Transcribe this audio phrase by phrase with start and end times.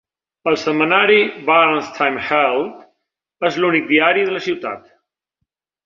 [0.51, 1.17] El setmanari
[1.51, 2.81] "Burns Times-Herald"
[3.53, 4.93] és l'únic diari de la ciutat.